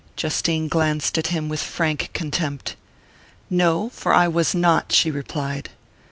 Justine 0.15 0.67
glanced 0.67 1.19
at 1.19 1.27
him 1.27 1.47
with 1.47 1.61
frank 1.61 2.09
contempt. 2.11 2.75
"No 3.51 3.89
for 3.89 4.15
I 4.15 4.27
was 4.27 4.55
not," 4.55 4.91
she 4.91 5.11
replied. 5.11 5.69